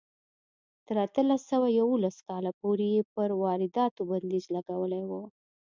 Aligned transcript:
تر 0.87 0.95
اتلس 1.07 1.41
سوه 1.51 1.67
یوولس 1.79 2.17
کاله 2.27 2.51
پورې 2.59 2.87
یې 2.95 3.01
پر 3.13 3.29
وارداتو 3.41 4.01
بندیز 4.09 4.45
لګولی 4.55 5.03
و. 5.09 5.11